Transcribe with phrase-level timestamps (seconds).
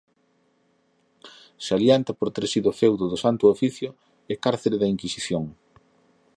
[1.67, 3.89] Salienta por ter sido feudo do Santo Oficio
[4.31, 5.43] e cárcere da Inquisición.